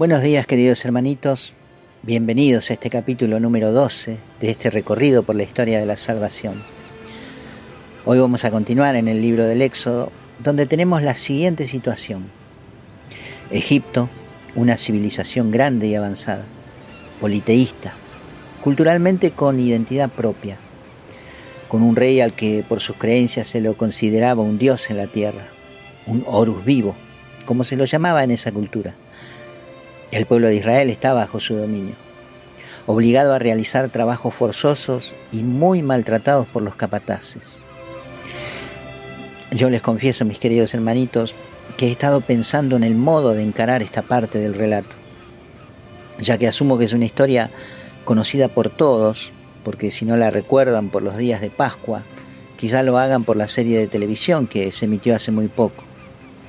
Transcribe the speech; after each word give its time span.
Buenos 0.00 0.22
días 0.22 0.46
queridos 0.46 0.82
hermanitos, 0.86 1.52
bienvenidos 2.00 2.70
a 2.70 2.72
este 2.72 2.88
capítulo 2.88 3.38
número 3.38 3.70
12 3.70 4.16
de 4.40 4.50
este 4.50 4.70
recorrido 4.70 5.24
por 5.24 5.36
la 5.36 5.42
historia 5.42 5.78
de 5.78 5.84
la 5.84 5.98
salvación. 5.98 6.62
Hoy 8.06 8.18
vamos 8.18 8.46
a 8.46 8.50
continuar 8.50 8.96
en 8.96 9.08
el 9.08 9.20
libro 9.20 9.44
del 9.44 9.60
Éxodo, 9.60 10.10
donde 10.42 10.64
tenemos 10.64 11.02
la 11.02 11.12
siguiente 11.12 11.66
situación. 11.66 12.30
Egipto, 13.50 14.08
una 14.54 14.78
civilización 14.78 15.50
grande 15.50 15.88
y 15.88 15.96
avanzada, 15.96 16.46
politeísta, 17.20 17.92
culturalmente 18.62 19.32
con 19.32 19.60
identidad 19.60 20.08
propia, 20.08 20.56
con 21.68 21.82
un 21.82 21.94
rey 21.94 22.22
al 22.22 22.32
que 22.32 22.64
por 22.66 22.80
sus 22.80 22.96
creencias 22.96 23.48
se 23.48 23.60
lo 23.60 23.76
consideraba 23.76 24.42
un 24.42 24.58
dios 24.58 24.88
en 24.88 24.96
la 24.96 25.08
tierra, 25.08 25.48
un 26.06 26.24
Horus 26.26 26.64
vivo, 26.64 26.96
como 27.44 27.64
se 27.64 27.76
lo 27.76 27.84
llamaba 27.84 28.24
en 28.24 28.30
esa 28.30 28.50
cultura 28.50 28.94
el 30.12 30.26
pueblo 30.26 30.48
de 30.48 30.56
Israel 30.56 30.90
está 30.90 31.12
bajo 31.12 31.38
su 31.38 31.54
dominio, 31.54 31.94
obligado 32.86 33.32
a 33.32 33.38
realizar 33.38 33.88
trabajos 33.90 34.34
forzosos 34.34 35.14
y 35.30 35.42
muy 35.42 35.82
maltratados 35.82 36.48
por 36.48 36.62
los 36.62 36.74
capataces. 36.74 37.58
Yo 39.52 39.70
les 39.70 39.82
confieso, 39.82 40.24
mis 40.24 40.38
queridos 40.38 40.74
hermanitos, 40.74 41.34
que 41.76 41.86
he 41.86 41.90
estado 41.90 42.20
pensando 42.20 42.76
en 42.76 42.84
el 42.84 42.96
modo 42.96 43.32
de 43.32 43.42
encarar 43.42 43.82
esta 43.82 44.02
parte 44.02 44.38
del 44.38 44.54
relato, 44.54 44.96
ya 46.18 46.38
que 46.38 46.48
asumo 46.48 46.76
que 46.76 46.84
es 46.84 46.92
una 46.92 47.04
historia 47.04 47.50
conocida 48.04 48.48
por 48.48 48.68
todos, 48.68 49.32
porque 49.64 49.90
si 49.90 50.04
no 50.04 50.16
la 50.16 50.30
recuerdan 50.30 50.90
por 50.90 51.02
los 51.02 51.16
días 51.16 51.40
de 51.40 51.50
Pascua, 51.50 52.02
quizá 52.56 52.82
lo 52.82 52.98
hagan 52.98 53.24
por 53.24 53.36
la 53.36 53.48
serie 53.48 53.78
de 53.78 53.86
televisión 53.86 54.46
que 54.46 54.72
se 54.72 54.86
emitió 54.86 55.14
hace 55.14 55.30
muy 55.30 55.48
poco, 55.48 55.84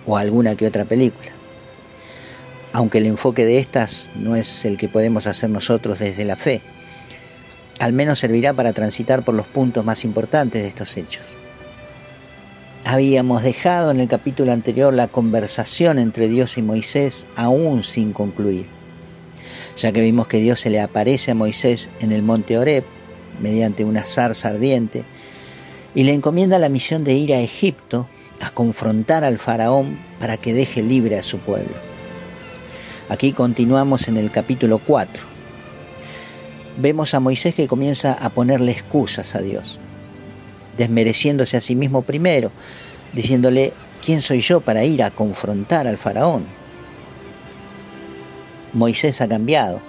o 0.06 0.18
alguna 0.18 0.56
que 0.56 0.68
otra 0.68 0.86
película 0.86 1.41
aunque 2.74 3.00
el 3.00 3.06
enfoque 3.06 3.46
de 3.46 3.60
estas 3.60 4.12
no 4.16 4.36
es 4.36 4.66
el 4.66 4.78
que 4.78 4.90
podemos 4.90 5.28
hacer 5.28 5.50
nosotros 5.50 6.00
desde 6.00 6.26
la 6.26 6.36
fe. 6.36 6.62
Al 7.80 7.94
menos 7.94 8.20
servirá 8.20 8.54
para 8.54 8.74
transitar 8.74 9.26
por 9.26 9.36
los 9.36 9.48
puntos 9.48 9.84
más 9.84 10.06
importantes 10.06 10.62
de 10.62 10.68
estos 10.68 10.96
hechos. 10.98 11.24
Habíamos 12.86 13.44
dejado 13.44 13.92
en 13.92 14.00
el 14.00 14.08
capítulo 14.08 14.52
anterior 14.52 14.94
la 14.94 15.08
conversación 15.08 16.00
entre 16.00 16.28
Dios 16.28 16.58
y 16.58 16.62
Moisés 16.62 17.28
aún 17.36 17.84
sin 17.84 18.12
concluir, 18.12 18.68
ya 19.78 19.92
que 19.92 20.02
vimos 20.02 20.28
que 20.28 20.40
Dios 20.40 20.60
se 20.60 20.70
le 20.70 20.80
aparece 20.80 21.32
a 21.32 21.36
Moisés 21.36 21.90
en 22.00 22.12
el 22.12 22.24
monte 22.24 22.58
Horeb 22.58 22.84
mediante 23.40 23.84
una 23.84 24.04
zarza 24.04 24.50
ardiente 24.50 25.04
y 25.94 26.04
le 26.04 26.14
encomienda 26.14 26.60
la 26.60 26.70
misión 26.70 27.04
de 27.04 27.14
ir 27.14 27.34
a 27.34 27.40
Egipto 27.40 28.08
a 28.40 28.50
confrontar 28.52 29.24
al 29.24 29.38
faraón 29.38 30.00
para 30.20 30.38
que 30.38 30.54
deje 30.54 30.82
libre 30.82 31.18
a 31.18 31.24
su 31.24 31.38
pueblo. 31.40 31.91
Aquí 33.12 33.34
continuamos 33.34 34.08
en 34.08 34.16
el 34.16 34.32
capítulo 34.32 34.80
4. 34.80 35.24
Vemos 36.78 37.14
a 37.14 37.20
Moisés 37.20 37.54
que 37.54 37.68
comienza 37.68 38.14
a 38.14 38.30
ponerle 38.30 38.72
excusas 38.72 39.36
a 39.36 39.42
Dios, 39.42 39.80
desmereciéndose 40.78 41.58
a 41.58 41.62
sí 41.62 41.76
mismo 41.76 42.04
primero, 42.04 42.54
diciéndole, 43.12 43.74
¿quién 44.02 44.22
soy 44.22 44.40
yo 44.40 44.62
para 44.62 44.86
ir 44.86 45.04
a 45.04 45.12
confrontar 45.12 45.88
al 45.88 45.98
faraón? 45.98 46.46
Moisés 48.72 49.20
ha 49.20 49.28
cambiado. 49.28 49.82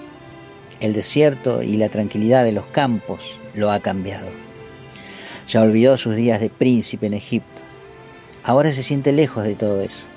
El 0.81 0.93
desierto 0.93 1.63
y 1.63 1.77
la 1.77 1.91
tranquilidad 1.91 2.43
de 2.43 2.51
los 2.51 2.67
campos 2.67 3.39
lo 3.55 3.71
ha 3.71 3.79
cambiado. 3.79 4.31
Ya 5.47 5.63
olvidó 5.63 5.97
sus 5.97 6.17
días 6.17 6.41
de 6.41 6.51
príncipe 6.51 7.07
en 7.07 7.15
Egipto. 7.15 7.63
Ahora 8.43 8.73
se 8.73 8.83
siente 8.83 9.13
lejos 9.13 9.45
de 9.45 9.55
todo 9.55 9.81
eso 9.81 10.09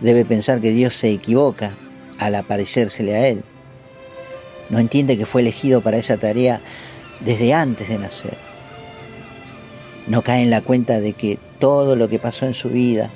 debe 0.00 0.24
pensar 0.24 0.60
que 0.60 0.70
Dios 0.70 0.94
se 0.94 1.10
equivoca 1.10 1.76
al 2.18 2.34
aparecérsele 2.34 3.14
a 3.14 3.28
él. 3.28 3.44
No 4.70 4.78
entiende 4.78 5.16
que 5.16 5.26
fue 5.26 5.40
elegido 5.40 5.80
para 5.80 5.96
esa 5.96 6.18
tarea 6.18 6.60
desde 7.20 7.54
antes 7.54 7.88
de 7.88 7.98
nacer. 7.98 8.36
No 10.06 10.22
cae 10.22 10.42
en 10.42 10.50
la 10.50 10.62
cuenta 10.62 11.00
de 11.00 11.12
que 11.12 11.38
todo 11.58 11.96
lo 11.96 12.08
que 12.08 12.18
pasó 12.18 12.46
en 12.46 12.54
su 12.54 12.70
vida, 12.70 13.10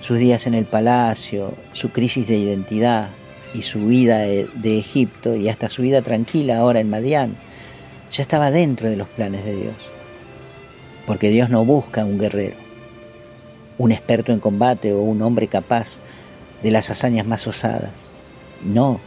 sus 0.00 0.18
días 0.18 0.46
en 0.46 0.54
el 0.54 0.66
palacio, 0.66 1.54
su 1.72 1.90
crisis 1.90 2.28
de 2.28 2.36
identidad 2.36 3.10
y 3.52 3.62
su 3.62 3.86
vida 3.86 4.18
de 4.18 4.78
Egipto 4.78 5.34
y 5.34 5.48
hasta 5.48 5.68
su 5.68 5.82
vida 5.82 6.02
tranquila 6.02 6.58
ahora 6.58 6.80
en 6.80 6.90
Madián, 6.90 7.36
ya 8.10 8.22
estaba 8.22 8.50
dentro 8.50 8.88
de 8.88 8.96
los 8.96 9.08
planes 9.08 9.44
de 9.44 9.56
Dios. 9.56 9.74
Porque 11.06 11.30
Dios 11.30 11.50
no 11.50 11.64
busca 11.64 12.04
un 12.04 12.18
guerrero, 12.18 12.56
un 13.78 13.92
experto 13.92 14.32
en 14.32 14.40
combate 14.40 14.92
o 14.92 15.00
un 15.00 15.22
hombre 15.22 15.48
capaz 15.48 16.00
de 16.62 16.70
las 16.70 16.90
hazañas 16.90 17.26
más 17.26 17.46
osadas. 17.46 18.08
No, 18.62 19.00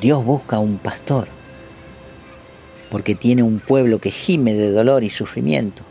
Dios 0.00 0.24
busca 0.24 0.58
un 0.58 0.78
pastor, 0.78 1.28
porque 2.90 3.14
tiene 3.14 3.42
un 3.42 3.60
pueblo 3.60 3.98
que 3.98 4.10
gime 4.10 4.54
de 4.54 4.70
dolor 4.70 5.04
y 5.04 5.10
sufrimiento, 5.10 5.82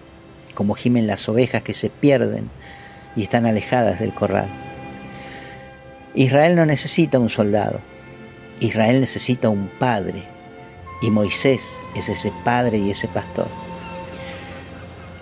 como 0.53 0.75
gimen 0.75 1.07
las 1.07 1.28
ovejas 1.28 1.63
que 1.63 1.73
se 1.73 1.89
pierden 1.89 2.50
y 3.16 3.23
están 3.23 3.45
alejadas 3.45 4.00
del 4.00 4.13
corral. 4.13 4.47
Israel 6.13 6.56
no 6.56 6.66
necesita 6.66 7.19
un 7.19 7.29
soldado, 7.29 7.79
Israel 8.59 9.00
necesita 9.01 9.50
un 9.50 9.69
padre, 9.79 10.23
y 11.01 11.09
Moisés 11.09 11.83
es 11.95 12.09
ese 12.09 12.31
padre 12.44 12.77
y 12.77 12.91
ese 12.91 13.07
pastor. 13.07 13.65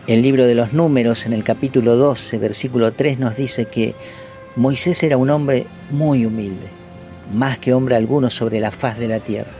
El 0.05 0.21
libro 0.21 0.45
de 0.45 0.53
los 0.53 0.73
números 0.73 1.25
en 1.25 1.31
el 1.31 1.45
capítulo 1.45 1.95
12, 1.95 2.37
versículo 2.37 2.91
3 2.91 3.19
nos 3.19 3.37
dice 3.37 3.67
que 3.67 3.95
Moisés 4.57 5.01
era 5.01 5.15
un 5.15 5.29
hombre 5.29 5.65
muy 5.91 6.25
humilde, 6.25 6.67
más 7.31 7.57
que 7.57 7.73
hombre 7.73 7.95
alguno 7.95 8.29
sobre 8.29 8.59
la 8.59 8.71
faz 8.71 8.99
de 8.99 9.07
la 9.07 9.21
tierra. 9.21 9.53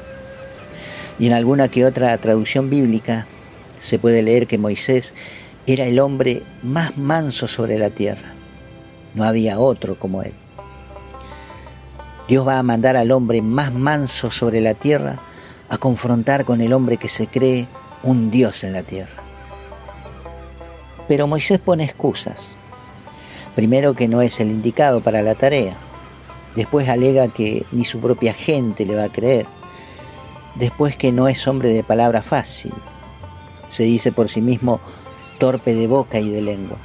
Y 1.18 1.28
en 1.28 1.34
alguna 1.34 1.70
que 1.70 1.86
otra 1.86 2.18
traducción 2.18 2.70
bíblica 2.70 3.26
se 3.80 4.00
puede 4.00 4.22
leer 4.22 4.46
que 4.46 4.58
Moisés 4.58 5.14
era 5.66 5.86
el 5.86 5.98
hombre 5.98 6.44
más 6.62 6.98
manso 6.98 7.48
sobre 7.48 7.80
la 7.80 7.90
tierra. 7.90 8.34
No 9.16 9.24
había 9.24 9.60
otro 9.60 9.98
como 9.98 10.24
él. 10.24 10.34
Dios 12.28 12.46
va 12.46 12.60
a 12.60 12.64
mandar 12.64 12.98
al 12.98 13.12
hombre 13.12 13.42
más 13.42 13.72
manso 13.72 14.30
sobre 14.30 14.60
la 14.60 14.74
tierra 14.74 15.22
a 15.70 15.78
confrontar 15.78 16.44
con 16.44 16.60
el 16.60 16.74
hombre 16.74 16.98
que 16.98 17.08
se 17.08 17.28
cree 17.28 17.66
un 18.04 18.30
Dios 18.30 18.66
en 18.66 18.74
la 18.74 18.84
tierra. 18.84 19.23
Pero 21.14 21.28
Moisés 21.28 21.60
pone 21.60 21.84
excusas. 21.84 22.56
Primero 23.56 23.94
que 23.94 24.08
no 24.08 24.24
es 24.24 24.40
el 24.40 24.50
indicado 24.50 25.02
para 25.02 25.22
la 25.22 25.36
tarea. 25.36 25.78
Después 26.56 26.90
alega 26.90 27.28
que 27.28 27.68
ni 27.72 27.86
su 27.86 28.00
propia 28.00 28.34
gente 28.34 28.84
le 28.84 28.96
va 28.96 29.04
a 29.04 29.12
creer. 29.12 29.46
Después 30.56 30.98
que 30.98 31.12
no 31.12 31.28
es 31.28 31.48
hombre 31.48 31.70
de 31.70 31.84
palabra 31.84 32.24
fácil. 32.24 32.74
Se 33.68 33.84
dice 33.84 34.12
por 34.12 34.28
sí 34.28 34.42
mismo 34.42 34.80
torpe 35.38 35.76
de 35.76 35.86
boca 35.86 36.20
y 36.20 36.32
de 36.32 36.42
lengua. 36.42 36.80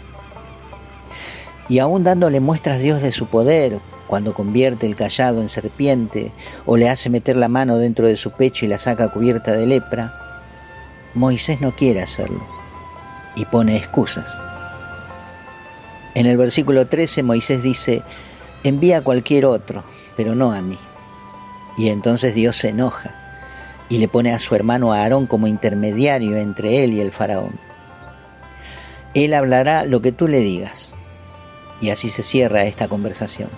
Y 1.70 1.78
aún 1.78 2.04
dándole 2.04 2.40
muestras 2.40 2.80
Dios 2.80 3.00
de 3.00 3.12
su 3.12 3.28
poder, 3.28 3.80
cuando 4.06 4.34
convierte 4.34 4.84
el 4.84 4.94
callado 4.94 5.40
en 5.40 5.48
serpiente 5.48 6.32
o 6.66 6.76
le 6.76 6.90
hace 6.90 7.08
meter 7.08 7.36
la 7.36 7.48
mano 7.48 7.78
dentro 7.78 8.06
de 8.06 8.18
su 8.18 8.32
pecho 8.32 8.66
y 8.66 8.68
la 8.68 8.76
saca 8.76 9.08
cubierta 9.08 9.52
de 9.52 9.64
lepra, 9.64 10.12
Moisés 11.14 11.62
no 11.62 11.74
quiere 11.74 12.02
hacerlo 12.02 12.57
y 13.38 13.44
pone 13.44 13.76
excusas. 13.76 14.41
En 16.15 16.26
el 16.26 16.37
versículo 16.37 16.88
13 16.88 17.22
Moisés 17.22 17.62
dice, 17.62 18.03
envía 18.65 18.99
a 18.99 19.03
cualquier 19.03 19.47
otro, 19.47 19.84
pero 20.16 20.34
no 20.34 20.53
a 20.53 20.60
mí. 20.60 20.78
Y 21.76 21.88
entonces 21.88 22.34
Dios 22.34 22.56
se 22.56 22.71
enoja 22.71 23.15
y 23.88 23.99
le 23.99 24.09
pone 24.09 24.34
a 24.34 24.38
su 24.41 24.54
hermano 24.54 24.93
Aarón 24.93 25.26
como 25.26 25.47
intermediario 25.47 26.37
entre 26.37 26.82
él 26.82 26.93
y 26.93 27.00
el 27.00 27.12
faraón. 27.12 27.59
Él 29.15 29.32
hablará 29.32 29.84
lo 29.84 30.03
que 30.03 30.12
tú 30.12 30.28
le 30.28 30.41
digas. 30.41 30.94
Y 31.81 31.91
así 31.91 32.10
se 32.10 32.25
cierra 32.25 32.65
esta 32.65 32.88
conversación. 32.88 33.50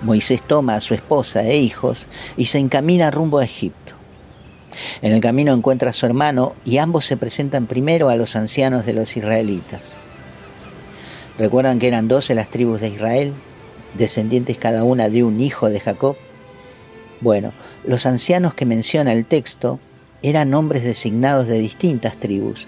Moisés 0.00 0.42
toma 0.42 0.74
a 0.76 0.80
su 0.80 0.94
esposa 0.94 1.42
e 1.42 1.58
hijos 1.58 2.08
y 2.36 2.46
se 2.46 2.58
encamina 2.58 3.10
rumbo 3.10 3.38
a 3.38 3.44
Egipto. 3.44 4.01
En 5.02 5.12
el 5.12 5.20
camino 5.20 5.52
encuentra 5.52 5.90
a 5.90 5.92
su 5.92 6.06
hermano 6.06 6.54
y 6.64 6.78
ambos 6.78 7.06
se 7.06 7.16
presentan 7.16 7.66
primero 7.66 8.08
a 8.08 8.16
los 8.16 8.36
ancianos 8.36 8.86
de 8.86 8.94
los 8.94 9.16
israelitas. 9.16 9.94
¿Recuerdan 11.38 11.78
que 11.78 11.88
eran 11.88 12.08
doce 12.08 12.34
las 12.34 12.50
tribus 12.50 12.80
de 12.80 12.88
Israel, 12.88 13.34
descendientes 13.94 14.58
cada 14.58 14.84
una 14.84 15.08
de 15.08 15.24
un 15.24 15.40
hijo 15.40 15.70
de 15.70 15.80
Jacob? 15.80 16.16
Bueno, 17.20 17.52
los 17.84 18.06
ancianos 18.06 18.54
que 18.54 18.66
menciona 18.66 19.12
el 19.12 19.24
texto 19.24 19.80
eran 20.22 20.54
hombres 20.54 20.84
designados 20.84 21.46
de 21.46 21.58
distintas 21.58 22.18
tribus, 22.18 22.66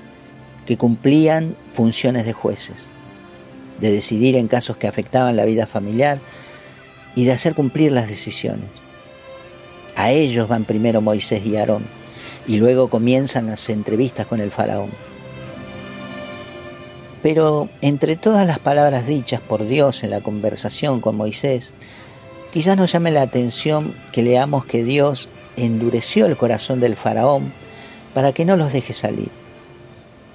que 0.67 0.77
cumplían 0.77 1.57
funciones 1.69 2.25
de 2.25 2.33
jueces, 2.33 2.91
de 3.81 3.93
decidir 3.93 4.37
en 4.37 4.49
casos 4.49 4.77
que 4.77 4.89
afectaban 4.89 5.37
la 5.37 5.45
vida 5.45 5.67
familiar 5.67 6.21
y 7.15 7.25
de 7.25 7.33
hacer 7.33 7.55
cumplir 7.55 7.93
las 7.93 8.09
decisiones. 8.09 8.84
A 9.97 10.11
ellos 10.11 10.49
van 10.49 10.65
primero 10.65 11.01
Moisés 11.01 11.45
y 11.47 11.57
Aarón, 11.57 11.87
y 12.47 12.57
luego 12.57 12.89
comienzan 12.89 13.47
las 13.47 13.69
entrevistas 13.69 14.27
con 14.27 14.41
el 14.41 14.51
faraón. 14.51 14.91
Pero 17.23 17.69
entre 17.81 18.17
todas 18.17 18.47
las 18.47 18.59
palabras 18.59 19.07
dichas 19.07 19.41
por 19.41 19.67
Dios 19.67 20.03
en 20.05 20.11
la 20.11 20.21
conversación 20.21 21.01
con 21.01 21.17
Moisés, 21.17 21.73
Quizás 22.55 22.77
nos 22.77 22.93
llame 22.93 23.11
la 23.11 23.23
atención 23.23 23.97
que 24.13 24.23
leamos 24.23 24.65
que 24.65 24.85
Dios 24.85 25.29
endureció 25.57 26.27
el 26.27 26.37
corazón 26.37 26.79
del 26.79 26.95
faraón 26.95 27.53
para 28.15 28.31
que 28.33 28.45
no 28.45 28.57
los 28.57 28.73
deje 28.73 28.95
salir. 28.95 29.29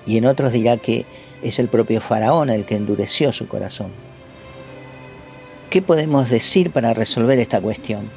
Y 0.06 0.18
en 0.18 0.26
otros 0.26 0.52
dirá 0.52 0.76
que 0.76 1.06
es 1.42 1.60
el 1.60 1.70
propio 1.70 2.02
faraón 2.02 2.50
el 2.50 2.66
que 2.66 2.76
endureció 2.76 3.32
su 3.32 3.48
corazón. 3.48 3.92
¿Qué 5.70 5.82
podemos 5.82 6.30
decir 6.30 6.72
para 6.72 6.94
resolver 6.94 7.40
esta 7.40 7.62
cuestión? 7.62 8.10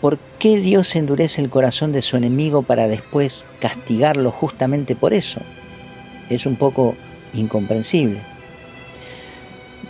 ¿Por 0.00 0.18
qué 0.38 0.60
Dios 0.60 0.94
endurece 0.94 1.42
el 1.42 1.50
corazón 1.50 1.90
de 1.90 2.02
su 2.02 2.16
enemigo 2.16 2.62
para 2.62 2.86
después 2.86 3.48
castigarlo 3.60 4.30
justamente 4.30 4.94
por 4.94 5.12
eso? 5.12 5.40
Es 6.28 6.46
un 6.46 6.54
poco 6.54 6.94
incomprensible. 7.32 8.20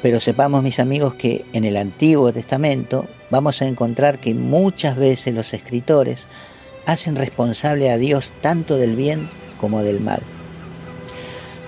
Pero 0.01 0.19
sepamos, 0.21 0.63
mis 0.63 0.81
amigos, 0.81 1.15
que 1.15 1.45
en 1.53 1.67
el 1.67 1.77
Antiguo 1.77 2.33
Testamento 2.33 3.07
vamos 3.31 3.61
a 3.61 3.67
encontrar 3.67 4.19
que 4.19 4.33
muchas 4.33 4.97
veces 4.97 5.35
los 5.35 5.53
escritores 5.53 6.27
hacen 6.87 7.15
responsable 7.15 7.91
a 7.91 7.99
Dios 7.99 8.33
tanto 8.41 8.77
del 8.77 8.97
bien 8.97 9.29
como 9.61 9.83
del 9.83 10.01
mal. 10.01 10.23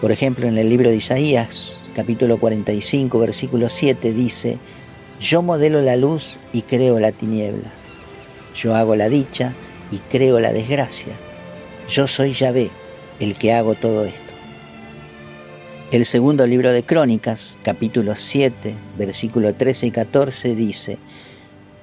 Por 0.01 0.13
ejemplo, 0.13 0.49
en 0.49 0.57
el 0.57 0.71
libro 0.71 0.89
de 0.89 0.97
Isaías, 0.97 1.79
capítulo 1.95 2.41
45, 2.41 3.19
versículo 3.19 3.69
7, 3.69 4.15
dice, 4.15 4.59
Yo 5.21 5.43
modelo 5.43 5.83
la 5.83 5.97
luz 5.97 6.39
y 6.55 6.63
creo 6.63 6.99
la 6.99 7.13
tiniebla. 7.13 7.80
Yo 8.55 8.75
hago 8.75 8.97
la 8.97 9.09
dicha 9.09 9.55
y 9.91 9.99
creo 9.99 10.41
la 10.41 10.53
desgracia. 10.53 11.15
Yo 11.89 12.07
soy 12.09 12.33
Yahvé, 12.33 12.71
el 13.21 13.37
que 13.37 13.53
hago 13.53 13.75
todo 13.75 14.05
esto. 14.05 14.31
El 15.91 16.05
segundo 16.05 16.47
libro 16.47 16.73
de 16.73 16.85
Crónicas, 16.85 17.59
capítulo 17.65 18.15
7, 18.15 18.75
versículo 18.97 19.55
13 19.55 19.87
y 19.87 19.91
14 19.91 20.55
dice, 20.55 20.99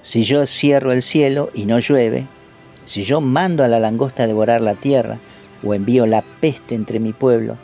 Si 0.01 0.23
yo 0.23 0.45
cierro 0.45 0.93
el 0.93 1.01
cielo 1.01 1.49
y 1.53 1.65
no 1.65 1.79
llueve, 1.79 2.27
si 2.85 3.03
yo 3.03 3.19
mando 3.19 3.65
a 3.65 3.67
la 3.67 3.81
langosta 3.81 4.23
a 4.23 4.27
devorar 4.27 4.61
la 4.61 4.75
tierra, 4.75 5.19
o 5.61 5.73
envío 5.73 6.05
la 6.05 6.21
peste 6.21 6.75
entre 6.75 7.01
mi 7.01 7.11
pueblo, 7.11 7.57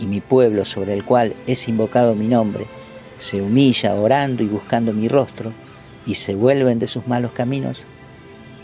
y 0.00 0.06
mi 0.06 0.20
pueblo 0.20 0.64
sobre 0.64 0.94
el 0.94 1.04
cual 1.04 1.36
es 1.46 1.68
invocado 1.68 2.16
mi 2.16 2.26
nombre, 2.26 2.66
se 3.18 3.40
humilla 3.40 3.94
orando 3.94 4.42
y 4.42 4.48
buscando 4.48 4.92
mi 4.92 5.08
rostro, 5.08 5.52
y 6.06 6.16
se 6.16 6.34
vuelven 6.34 6.80
de 6.80 6.88
sus 6.88 7.06
malos 7.06 7.32
caminos, 7.32 7.84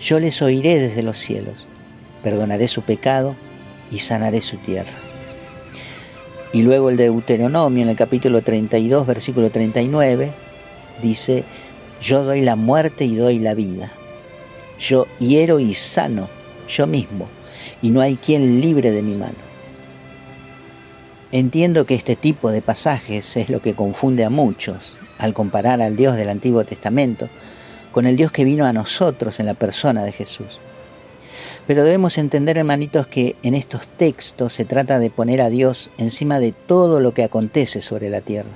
yo 0.00 0.18
les 0.18 0.40
oiré 0.42 0.78
desde 0.78 1.02
los 1.02 1.18
cielos, 1.18 1.66
perdonaré 2.22 2.68
su 2.68 2.82
pecado 2.82 3.36
y 3.90 4.00
sanaré 4.00 4.42
su 4.42 4.56
tierra. 4.58 4.92
Y 6.52 6.62
luego 6.62 6.90
el 6.90 6.96
Deuteronomio 6.96 7.82
en 7.82 7.88
el 7.88 7.96
capítulo 7.96 8.42
32, 8.42 9.06
versículo 9.06 9.50
39, 9.50 10.32
dice, 11.02 11.44
yo 12.00 12.22
doy 12.22 12.42
la 12.42 12.54
muerte 12.54 13.04
y 13.04 13.16
doy 13.16 13.38
la 13.38 13.54
vida. 13.54 13.92
Yo 14.78 15.06
hiero 15.18 15.58
y 15.58 15.74
sano 15.74 16.28
yo 16.68 16.86
mismo, 16.86 17.28
y 17.82 17.90
no 17.90 18.00
hay 18.00 18.16
quien 18.16 18.60
libre 18.60 18.90
de 18.90 19.02
mi 19.02 19.14
mano. 19.14 19.34
Entiendo 21.32 21.84
que 21.86 21.94
este 21.94 22.16
tipo 22.16 22.50
de 22.50 22.62
pasajes 22.62 23.36
es 23.36 23.50
lo 23.50 23.60
que 23.60 23.74
confunde 23.74 24.24
a 24.24 24.30
muchos 24.30 24.96
al 25.18 25.34
comparar 25.34 25.80
al 25.80 25.96
Dios 25.96 26.16
del 26.16 26.28
Antiguo 26.28 26.64
Testamento 26.64 27.28
con 27.94 28.06
el 28.06 28.16
Dios 28.16 28.32
que 28.32 28.42
vino 28.42 28.66
a 28.66 28.72
nosotros 28.72 29.38
en 29.38 29.46
la 29.46 29.54
persona 29.54 30.02
de 30.02 30.10
Jesús. 30.10 30.58
Pero 31.64 31.84
debemos 31.84 32.18
entender, 32.18 32.58
hermanitos, 32.58 33.06
que 33.06 33.36
en 33.44 33.54
estos 33.54 33.86
textos 33.86 34.52
se 34.52 34.64
trata 34.64 34.98
de 34.98 35.10
poner 35.10 35.40
a 35.40 35.48
Dios 35.48 35.92
encima 35.96 36.40
de 36.40 36.50
todo 36.50 36.98
lo 36.98 37.14
que 37.14 37.22
acontece 37.22 37.80
sobre 37.80 38.10
la 38.10 38.20
tierra. 38.20 38.50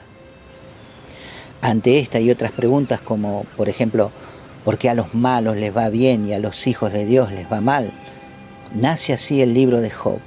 Ante 1.63 2.01
esta 2.01 2.19
y 2.19 2.33
otras 2.33 2.51
preguntas 2.51 3.01
como, 3.01 3.45
por 3.57 3.69
ejemplo, 3.69 4.11
¿por 4.65 4.77
qué 4.77 4.91
a 4.91 4.95
los 4.95 5.15
malos 5.15 5.57
les 5.57 5.75
va 5.75 5.89
bien 5.89 6.27
y 6.27 6.33
a 6.33 6.41
los 6.41 6.67
hijos 6.67 6.93
de 6.93 7.07
Dios 7.07 7.31
les 7.31 7.51
va 7.51 7.61
mal? 7.61 7.93
Nace 8.75 9.13
así 9.13 9.41
el 9.41 9.55
libro 9.55 9.81
de 9.81 9.91
Job. 9.91 10.19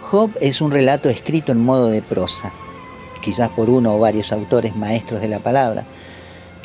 Job 0.00 0.30
es 0.40 0.62
un 0.62 0.70
relato 0.70 1.10
escrito 1.10 1.52
en 1.52 1.62
modo 1.62 1.88
de 1.90 2.00
prosa, 2.00 2.54
quizás 3.20 3.50
por 3.50 3.68
uno 3.68 3.94
o 3.94 3.98
varios 3.98 4.32
autores 4.32 4.74
maestros 4.74 5.20
de 5.20 5.28
la 5.28 5.40
palabra, 5.40 5.84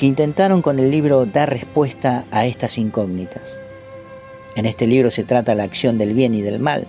que 0.02 0.08
intentaron 0.08 0.64
con 0.64 0.80
el 0.80 0.90
libro 0.90 1.28
dar 1.28 1.52
respuesta 1.52 2.26
a 2.32 2.48
estas 2.48 2.80
incógnitas. 2.80 3.60
En 4.56 4.66
este 4.66 4.88
libro 4.88 5.12
se 5.12 5.24
trata 5.24 5.54
la 5.54 5.62
acción 5.62 5.96
del 5.96 6.16
bien 6.16 6.34
y 6.34 6.42
del 6.42 6.60
mal. 6.60 6.88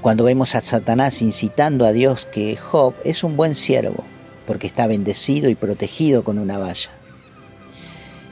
Cuando 0.00 0.24
vemos 0.24 0.56
a 0.56 0.60
Satanás 0.60 1.22
incitando 1.22 1.86
a 1.86 1.92
Dios 1.92 2.24
que 2.24 2.56
Job 2.56 2.94
es 3.04 3.22
un 3.22 3.36
buen 3.36 3.54
siervo, 3.54 4.02
porque 4.48 4.66
está 4.66 4.88
bendecido 4.88 5.48
y 5.48 5.54
protegido 5.54 6.24
con 6.24 6.40
una 6.40 6.58
valla. 6.58 6.90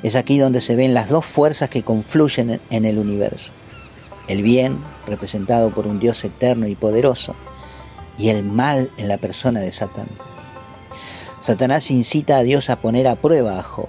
Es 0.03 0.17
aquí 0.17 0.37
donde 0.37 0.63
se 0.63 0.75
ven 0.75 0.95
las 0.95 1.09
dos 1.09 1.25
fuerzas 1.25 1.71
que 1.71 1.85
confluyen 1.85 2.61
en 2.71 2.85
el 2.85 2.99
universo. 2.99 3.53
El 4.27 4.43
bien, 4.43 4.79
representado 5.07 5.73
por 5.73 5.87
un 5.87 6.01
Dios 6.01 6.25
eterno 6.25 6.67
y 6.67 6.75
poderoso, 6.75 7.37
y 8.19 8.31
el 8.31 8.43
mal 8.43 8.91
en 8.97 9.07
la 9.07 9.19
persona 9.19 9.61
de 9.61 9.71
Satán. 9.71 10.09
Satanás 11.43 11.91
incita 11.91 12.37
a 12.37 12.45
Dios 12.45 12.71
a 12.71 12.81
poner 12.81 13.09
a 13.09 13.17
prueba 13.17 13.59
a 13.59 13.65
Job, 13.65 13.89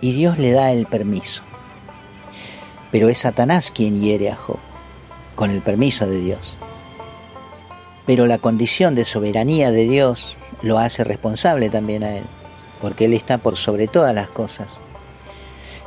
y 0.00 0.12
Dios 0.12 0.38
le 0.38 0.52
da 0.52 0.70
el 0.70 0.86
permiso. 0.86 1.42
Pero 2.92 3.08
es 3.08 3.18
Satanás 3.18 3.72
quien 3.72 4.00
hiere 4.00 4.30
a 4.30 4.36
Job, 4.36 4.60
con 5.34 5.50
el 5.50 5.62
permiso 5.62 6.06
de 6.06 6.20
Dios. 6.20 6.54
Pero 8.06 8.28
la 8.28 8.38
condición 8.38 8.94
de 8.94 9.04
soberanía 9.04 9.72
de 9.72 9.82
Dios 9.82 10.36
lo 10.62 10.78
hace 10.78 11.02
responsable 11.02 11.70
también 11.70 12.04
a 12.04 12.18
él, 12.18 12.24
porque 12.80 13.06
él 13.06 13.14
está 13.14 13.38
por 13.38 13.56
sobre 13.56 13.88
todas 13.88 14.14
las 14.14 14.28
cosas. 14.28 14.78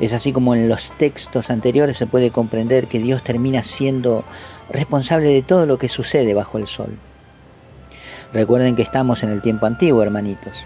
Es 0.01 0.12
así 0.12 0.33
como 0.33 0.53
en 0.53 0.68
los 0.68 0.91
textos 0.97 1.50
anteriores 1.50 1.95
se 1.95 2.07
puede 2.07 2.31
comprender 2.31 2.88
que 2.88 3.00
Dios 3.00 3.24
termina 3.24 3.63
siendo 3.63 4.25
responsable 4.69 5.29
de 5.29 5.44
todo 5.44 5.65
lo 5.65 5.77
que 5.77 5.88
sucede 5.88 6.33
bajo 6.33 6.57
el 6.57 6.68
sol. 6.68 6.97
Recuerden 8.33 8.75
que 8.75 8.81
estamos 8.81 9.24
en 9.24 9.29
el 9.29 9.41
tiempo 9.41 9.65
antiguo, 9.65 10.03
hermanitos. 10.03 10.65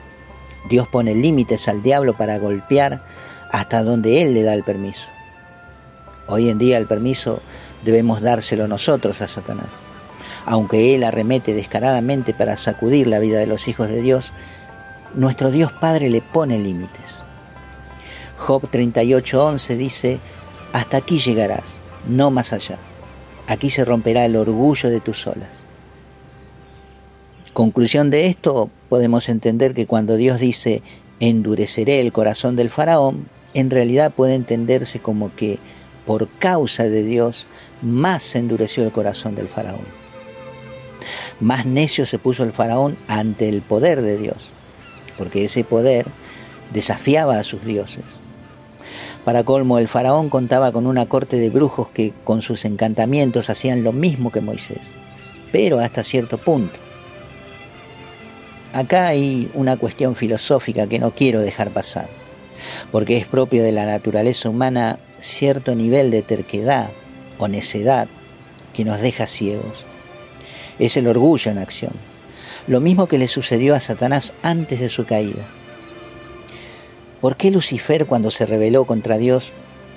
Dios 0.70 0.88
pone 0.88 1.16
límites 1.16 1.68
al 1.68 1.82
diablo 1.82 2.16
para 2.16 2.38
golpear 2.38 3.04
hasta 3.52 3.84
donde 3.84 4.22
Él 4.22 4.34
le 4.34 4.44
da 4.44 4.54
el 4.54 4.64
permiso. 4.64 5.10
Hoy 6.28 6.50
en 6.50 6.58
día 6.58 6.78
el 6.78 6.88
permiso 6.88 7.42
debemos 7.84 8.22
dárselo 8.22 8.68
nosotros 8.68 9.22
a 9.22 9.28
Satanás. 9.28 9.80
Aunque 10.46 10.96
Él 10.96 11.04
arremete 11.04 11.54
descaradamente 11.54 12.34
para 12.34 12.58
sacudir 12.58 13.08
la 13.08 13.20
vida 13.20 13.40
de 13.40 13.48
los 13.48 13.68
hijos 13.68 13.88
de 13.88 14.02
Dios, 14.02 14.34
nuestro 15.14 15.52
Dios 15.52 15.72
Padre 15.72 16.10
le 16.10 16.22
pone 16.22 16.60
límites. 16.60 17.24
Job 18.38 18.70
38:11 18.70 19.78
dice, 19.78 20.20
hasta 20.74 20.98
aquí 20.98 21.18
llegarás, 21.18 21.80
no 22.08 22.30
más 22.30 22.54
allá. 22.54 22.78
Aquí 23.48 23.70
se 23.70 23.86
romperá 23.86 24.26
el 24.26 24.36
orgullo 24.36 24.90
de 24.90 25.00
tus 25.00 25.26
olas. 25.26 25.64
Conclusión 27.54 28.10
de 28.10 28.28
esto, 28.28 28.70
podemos 28.90 29.30
entender 29.30 29.74
que 29.74 29.88
cuando 29.88 30.16
Dios 30.16 30.40
dice, 30.40 30.82
endureceré 31.20 32.02
el 32.02 32.12
corazón 32.12 32.56
del 32.56 32.70
faraón, 32.70 33.28
en 33.54 33.70
realidad 33.70 34.14
puede 34.14 34.36
entenderse 34.36 35.00
como 35.00 35.36
que 35.36 35.60
por 36.08 36.30
causa 36.40 36.86
de 36.86 37.04
Dios, 37.04 37.46
más 37.82 38.24
se 38.24 38.40
endureció 38.40 38.84
el 38.84 38.94
corazón 38.94 39.36
del 39.36 39.50
faraón. 39.50 39.86
Más 41.42 41.66
necio 41.66 42.06
se 42.06 42.18
puso 42.18 42.44
el 42.44 42.54
faraón 42.54 42.98
ante 43.08 43.50
el 43.50 43.62
poder 43.62 44.02
de 44.02 44.18
Dios, 44.18 44.50
porque 45.18 45.44
ese 45.44 45.66
poder 45.66 46.06
desafiaba 46.72 47.38
a 47.38 47.44
sus 47.44 47.64
dioses. 47.66 48.20
Para 49.26 49.44
colmo, 49.44 49.78
el 49.80 49.90
faraón 49.90 50.30
contaba 50.30 50.72
con 50.72 50.88
una 50.88 51.08
corte 51.08 51.38
de 51.38 51.50
brujos 51.50 51.90
que 51.90 52.14
con 52.24 52.42
sus 52.42 52.64
encantamientos 52.64 53.50
hacían 53.50 53.84
lo 53.84 53.92
mismo 53.92 54.32
que 54.32 54.40
Moisés, 54.40 54.94
pero 55.52 55.80
hasta 55.80 56.06
cierto 56.06 56.38
punto. 56.38 56.80
Acá 58.78 59.08
hay 59.08 59.50
una 59.56 59.76
cuestión 59.76 60.16
filosófica 60.16 60.86
que 60.86 61.00
no 61.00 61.10
quiero 61.10 61.42
dejar 61.42 61.72
pasar 61.72 62.10
porque 62.92 63.18
es 63.18 63.26
propio 63.26 63.64
de 63.64 63.72
la 63.72 63.88
naturaleza 63.88 64.50
humana 64.50 65.00
cierto 65.18 65.74
nivel 65.74 66.12
de 66.12 66.22
terquedad 66.22 66.92
o 67.40 67.48
necedad 67.48 68.08
que 68.76 68.86
nos 68.86 69.02
deja 69.02 69.26
ciegos. 69.26 69.84
Es 70.78 70.96
el 70.96 71.08
orgullo 71.08 71.50
en 71.50 71.58
acción, 71.58 71.94
lo 72.68 72.80
mismo 72.80 73.08
que 73.08 73.18
le 73.18 73.28
sucedió 73.28 73.74
a 73.74 73.80
Satanás 73.80 74.34
antes 74.44 74.80
de 74.80 74.90
su 74.90 75.06
caída. 75.06 75.48
¿Por 77.20 77.36
qué 77.36 77.50
Lucifer 77.50 78.06
cuando 78.06 78.30
se 78.30 78.46
rebeló 78.46 78.86
contra 78.86 79.18
Dios 79.18 79.54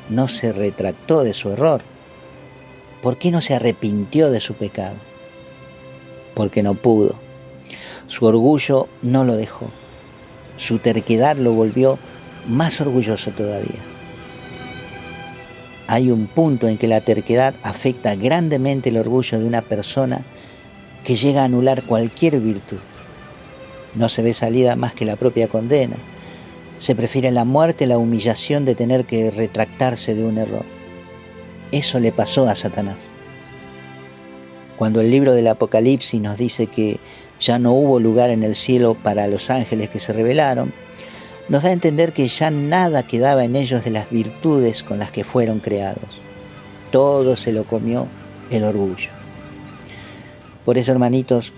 no 0.09 0.27
se 0.27 0.55
retractó 0.55 1.23
de 1.23 1.35
su 1.35 1.51
error? 1.51 1.83
¿Por 3.03 3.19
qué 3.19 3.31
no 3.31 3.43
se 3.43 3.55
arrepintió 3.55 4.31
de 4.31 4.41
su 4.41 4.55
pecado? 4.55 4.97
Porque 6.33 6.63
no 6.63 6.77
pudo. 6.77 7.30
Su 8.11 8.27
orgullo 8.27 8.89
no 9.03 9.23
lo 9.23 9.37
dejó. 9.37 9.71
Su 10.57 10.81
terquedad 10.81 11.37
lo 11.39 11.53
volvió 11.53 11.97
más 12.49 12.81
orgulloso 12.81 13.31
todavía. 13.31 13.79
Hay 15.87 16.11
un 16.11 16.27
punto 16.27 16.67
en 16.67 16.77
que 16.77 16.89
la 16.89 17.03
terquedad 17.03 17.55
afecta 17.63 18.17
grandemente 18.17 18.89
el 18.89 18.99
orgullo 18.99 19.39
de 19.39 19.47
una 19.47 19.63
persona 19.63 20.23
que 21.05 21.15
llega 21.15 21.43
a 21.43 21.45
anular 21.45 21.85
cualquier 21.85 22.41
virtud. 22.41 22.79
No 23.95 24.09
se 24.09 24.23
ve 24.23 24.35
salida 24.35 24.75
más 24.75 24.93
que 24.93 25.05
la 25.05 25.17
propia 25.17 25.49
condena 25.49 25.97
Se 26.79 26.95
prefiere 26.95 27.31
la 27.31 27.45
muerte 27.45 27.87
la 27.87 27.99
humillación 27.99 28.65
de 28.65 28.75
tener 28.75 29.05
que 29.05 29.31
retractarse 29.31 30.17
de 30.17 30.25
un 30.25 30.39
error. 30.39 30.65
Eso 31.71 32.01
le 32.01 32.11
pasó 32.11 32.49
a 32.49 32.57
Satanás. 32.57 33.09
Cuando 34.77 35.01
el 35.01 35.11
libro 35.11 35.33
del 35.33 35.47
Apocalipsis 35.47 36.21
nos 36.21 36.39
dice 36.39 36.67
que 36.67 36.99
ya 37.41 37.59
no 37.59 37.73
hubo 37.73 37.99
lugar 37.99 38.31
en 38.31 38.43
el 38.43 38.55
cielo 38.55 38.95
para 38.95 39.27
los 39.27 39.51
ángeles 39.51 39.89
que 39.91 39.99
se 39.99 40.13
rebelaron, 40.13 40.73
nos 41.49 41.63
da 41.63 41.71
a 41.71 41.73
entender 41.73 42.13
que 42.13 42.29
ya 42.29 42.51
nada 42.51 43.07
quedaba 43.07 43.45
en 43.45 43.57
ellos 43.57 43.85
de 43.85 43.91
las 43.91 44.11
virtudes 44.11 44.83
con 44.83 44.99
las 44.99 45.11
que 45.11 45.25
fueron 45.25 45.61
creados. 45.61 46.21
Todo 46.93 47.37
se 47.37 47.53
lo 47.53 47.65
comió 47.65 48.07
el 48.51 48.65
orgullo. 48.65 49.11
Por 50.65 50.79
eso, 50.79 50.93
hermanitos, 50.93 51.53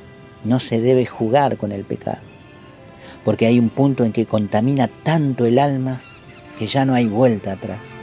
no 0.44 0.60
se 0.60 0.80
debe 0.80 1.04
jugar 1.04 1.56
con 1.56 1.72
el 1.72 1.84
pecado 1.84 2.32
porque 3.24 3.46
hay 3.46 3.58
un 3.58 3.68
punto 3.68 4.04
en 4.04 4.12
que 4.12 4.26
contamina 4.26 4.88
tanto 4.88 5.46
el 5.46 5.58
alma 5.58 6.02
que 6.58 6.66
ya 6.66 6.84
no 6.84 6.94
hay 6.94 7.06
vuelta 7.06 7.52
atrás, 7.52 7.94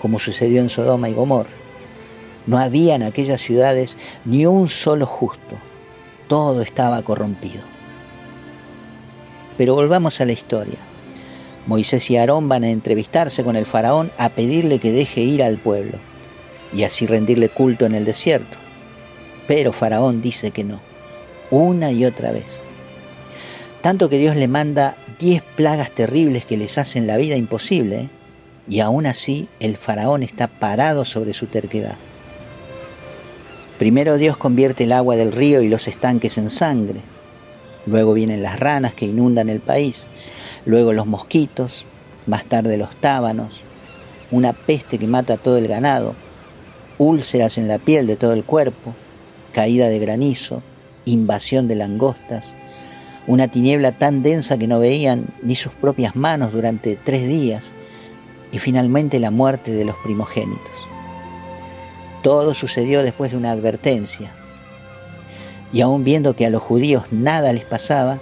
como 0.00 0.18
sucedió 0.18 0.60
en 0.60 0.68
Sodoma 0.68 1.08
y 1.08 1.14
Gomorra. 1.14 1.50
No 2.46 2.58
había 2.58 2.94
en 2.94 3.02
aquellas 3.02 3.40
ciudades 3.40 3.96
ni 4.24 4.46
un 4.46 4.68
solo 4.68 5.06
justo, 5.06 5.58
todo 6.28 6.62
estaba 6.62 7.02
corrompido. 7.02 7.62
Pero 9.56 9.74
volvamos 9.74 10.20
a 10.20 10.24
la 10.24 10.32
historia. 10.32 10.78
Moisés 11.66 12.10
y 12.10 12.16
Aarón 12.16 12.48
van 12.48 12.64
a 12.64 12.70
entrevistarse 12.70 13.42
con 13.44 13.56
el 13.56 13.66
faraón 13.66 14.10
a 14.18 14.30
pedirle 14.30 14.78
que 14.78 14.92
deje 14.92 15.22
ir 15.22 15.42
al 15.42 15.58
pueblo 15.58 15.98
y 16.74 16.82
así 16.82 17.06
rendirle 17.06 17.48
culto 17.48 17.86
en 17.86 17.94
el 17.94 18.04
desierto. 18.04 18.58
Pero 19.46 19.72
faraón 19.72 20.20
dice 20.20 20.50
que 20.50 20.64
no, 20.64 20.80
una 21.50 21.92
y 21.92 22.04
otra 22.04 22.32
vez. 22.32 22.62
Tanto 23.80 24.08
que 24.08 24.18
Dios 24.18 24.36
le 24.36 24.48
manda 24.48 24.96
diez 25.18 25.42
plagas 25.56 25.90
terribles 25.90 26.44
que 26.44 26.56
les 26.56 26.78
hacen 26.78 27.06
la 27.06 27.16
vida 27.16 27.36
imposible, 27.36 27.96
¿eh? 27.96 28.08
y 28.68 28.80
aún 28.80 29.06
así 29.06 29.48
el 29.60 29.76
faraón 29.76 30.22
está 30.22 30.48
parado 30.48 31.04
sobre 31.04 31.34
su 31.34 31.46
terquedad. 31.46 31.96
Primero 33.84 34.16
Dios 34.16 34.38
convierte 34.38 34.84
el 34.84 34.92
agua 34.92 35.14
del 35.14 35.30
río 35.30 35.60
y 35.60 35.68
los 35.68 35.88
estanques 35.88 36.38
en 36.38 36.48
sangre. 36.48 37.02
Luego 37.84 38.14
vienen 38.14 38.42
las 38.42 38.58
ranas 38.58 38.94
que 38.94 39.04
inundan 39.04 39.50
el 39.50 39.60
país. 39.60 40.06
Luego 40.64 40.94
los 40.94 41.04
mosquitos. 41.06 41.84
Más 42.24 42.46
tarde 42.46 42.78
los 42.78 42.98
tábanos. 42.98 43.60
Una 44.30 44.54
peste 44.54 44.96
que 44.98 45.06
mata 45.06 45.36
todo 45.36 45.58
el 45.58 45.68
ganado. 45.68 46.14
Úlceras 46.96 47.58
en 47.58 47.68
la 47.68 47.78
piel 47.78 48.06
de 48.06 48.16
todo 48.16 48.32
el 48.32 48.44
cuerpo. 48.44 48.94
Caída 49.52 49.88
de 49.88 49.98
granizo. 49.98 50.62
Invasión 51.04 51.66
de 51.66 51.74
langostas 51.74 52.54
una 53.26 53.48
tiniebla 53.48 53.92
tan 53.92 54.22
densa 54.22 54.56
que 54.56 54.66
no 54.66 54.80
veían 54.80 55.26
ni 55.42 55.56
sus 55.56 55.74
propias 55.74 56.16
manos 56.16 56.52
durante 56.52 56.96
tres 56.96 57.28
días, 57.28 57.74
y 58.50 58.58
finalmente 58.58 59.18
la 59.18 59.30
muerte 59.30 59.72
de 59.72 59.84
los 59.84 59.96
primogénitos. 59.96 60.93
Todo 62.24 62.54
sucedió 62.54 63.04
después 63.04 63.30
de 63.30 63.36
una 63.36 63.52
advertencia, 63.52 64.34
y 65.72 65.80
aun 65.80 66.02
viendo 66.02 66.34
que 66.34 66.44
a 66.44 66.50
los 66.50 66.60
judíos 66.60 67.04
nada 67.12 67.52
les 67.52 67.64
pasaba, 67.64 68.18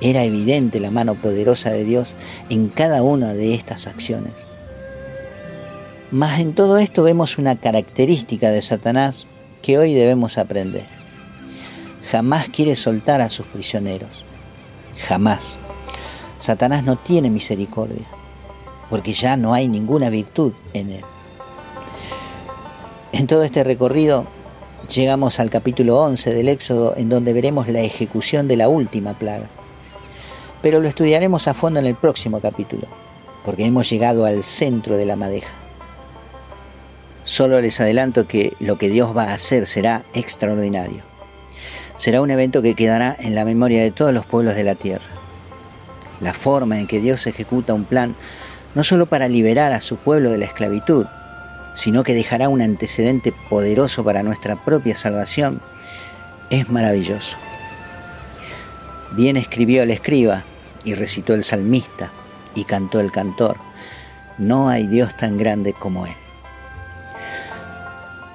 era 0.00 0.24
evidente 0.24 0.80
la 0.80 0.90
mano 0.90 1.16
poderosa 1.16 1.70
de 1.70 1.84
Dios 1.84 2.16
en 2.48 2.70
cada 2.70 3.02
una 3.02 3.34
de 3.34 3.52
estas 3.52 3.86
acciones. 3.86 4.48
Mas 6.10 6.40
en 6.40 6.54
todo 6.54 6.78
esto 6.78 7.02
vemos 7.02 7.36
una 7.36 7.56
característica 7.56 8.50
de 8.50 8.62
Satanás 8.62 9.26
que 9.60 9.76
hoy 9.76 9.92
debemos 9.92 10.38
aprender 10.38 10.98
jamás 12.10 12.48
quiere 12.48 12.74
soltar 12.76 13.20
a 13.20 13.28
sus 13.28 13.46
prisioneros. 13.46 14.24
Jamás. 15.06 15.58
Satanás 16.38 16.84
no 16.84 16.96
tiene 16.96 17.30
misericordia, 17.30 18.06
porque 18.88 19.12
ya 19.12 19.36
no 19.36 19.52
hay 19.52 19.68
ninguna 19.68 20.08
virtud 20.08 20.52
en 20.72 20.90
él. 20.90 21.04
En 23.12 23.26
todo 23.26 23.44
este 23.44 23.64
recorrido 23.64 24.26
llegamos 24.92 25.40
al 25.40 25.50
capítulo 25.50 25.98
11 25.98 26.34
del 26.34 26.48
Éxodo, 26.48 26.94
en 26.96 27.08
donde 27.08 27.32
veremos 27.32 27.68
la 27.68 27.80
ejecución 27.80 28.48
de 28.48 28.56
la 28.56 28.68
última 28.68 29.14
plaga. 29.14 29.48
Pero 30.62 30.80
lo 30.80 30.88
estudiaremos 30.88 31.48
a 31.48 31.54
fondo 31.54 31.80
en 31.80 31.86
el 31.86 31.94
próximo 31.94 32.40
capítulo, 32.40 32.86
porque 33.44 33.64
hemos 33.64 33.88
llegado 33.88 34.24
al 34.24 34.44
centro 34.44 34.96
de 34.96 35.06
la 35.06 35.16
madeja. 35.16 35.52
Solo 37.24 37.60
les 37.60 37.80
adelanto 37.80 38.26
que 38.26 38.54
lo 38.60 38.78
que 38.78 38.88
Dios 38.88 39.16
va 39.16 39.24
a 39.24 39.34
hacer 39.34 39.66
será 39.66 40.04
extraordinario 40.14 41.08
será 41.98 42.22
un 42.22 42.30
evento 42.30 42.62
que 42.62 42.74
quedará 42.74 43.16
en 43.18 43.34
la 43.34 43.44
memoria 43.44 43.82
de 43.82 43.90
todos 43.90 44.14
los 44.14 44.24
pueblos 44.24 44.54
de 44.54 44.64
la 44.64 44.76
tierra. 44.76 45.04
La 46.20 46.32
forma 46.32 46.78
en 46.78 46.86
que 46.86 47.00
Dios 47.00 47.26
ejecuta 47.26 47.74
un 47.74 47.84
plan 47.84 48.14
no 48.74 48.84
solo 48.84 49.06
para 49.06 49.28
liberar 49.28 49.72
a 49.72 49.80
su 49.80 49.96
pueblo 49.96 50.30
de 50.30 50.38
la 50.38 50.44
esclavitud, 50.44 51.06
sino 51.78 52.02
que 52.02 52.12
dejará 52.12 52.48
un 52.48 52.60
antecedente 52.60 53.32
poderoso 53.48 54.02
para 54.02 54.24
nuestra 54.24 54.56
propia 54.64 54.96
salvación, 54.96 55.62
es 56.50 56.68
maravilloso. 56.70 57.36
Bien 59.12 59.36
escribió 59.36 59.84
el 59.84 59.92
escriba 59.92 60.42
y 60.82 60.94
recitó 60.94 61.34
el 61.34 61.44
salmista 61.44 62.10
y 62.56 62.64
cantó 62.64 62.98
el 62.98 63.12
cantor. 63.12 63.58
No 64.38 64.68
hay 64.68 64.88
Dios 64.88 65.16
tan 65.16 65.38
grande 65.38 65.72
como 65.72 66.04
Él. 66.04 66.16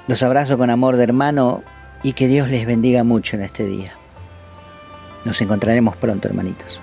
Los 0.08 0.24
abrazo 0.24 0.58
con 0.58 0.70
amor 0.70 0.96
de 0.96 1.04
hermano 1.04 1.66
y 2.02 2.14
que 2.14 2.28
Dios 2.28 2.48
les 2.48 2.66
bendiga 2.66 3.04
mucho 3.04 3.36
en 3.36 3.42
este 3.42 3.66
día. 3.66 3.98
Nos 5.26 5.42
encontraremos 5.42 5.98
pronto, 5.98 6.30
hermanitos. 6.30 6.80